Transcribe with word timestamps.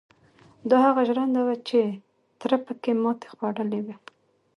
دا 0.69 0.77
هغه 0.87 1.01
ژرنده 1.07 1.41
وه 1.45 1.55
چې 1.69 1.79
تره 2.39 2.57
پکې 2.65 2.91
ماتې 3.03 3.27
خوړلې 3.33 3.81
وه. 3.85 3.95